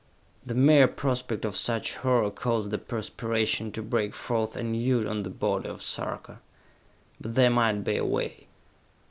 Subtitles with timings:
[0.43, 5.29] The mere prospect of such horror caused the perspiration to break forth anew on the
[5.29, 6.39] body of Sarka.
[7.19, 8.47] But there might be a way.